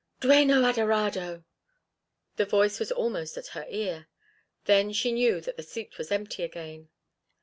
"Dueño 0.19 0.65
adorado!" 0.67 1.43
The 2.37 2.45
voice 2.47 2.79
was 2.79 2.91
almost 2.91 3.37
at 3.37 3.49
her 3.53 3.67
ear. 3.69 4.07
Then 4.65 4.93
she 4.93 5.11
knew 5.11 5.39
that 5.41 5.57
the 5.57 5.61
seat 5.61 5.99
was 5.99 6.11
empty 6.11 6.41
again. 6.41 6.89